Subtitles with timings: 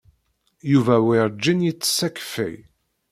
[0.71, 2.55] Yuba werǧin yettess akeffay.